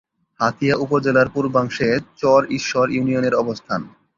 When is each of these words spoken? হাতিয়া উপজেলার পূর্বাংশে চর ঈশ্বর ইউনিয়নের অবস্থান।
হাতিয়া 0.39 0.75
উপজেলার 0.75 1.27
পূর্বাংশে 1.29 1.89
চর 2.17 2.41
ঈশ্বর 2.49 2.85
ইউনিয়নের 2.91 3.35
অবস্থান। 3.35 3.81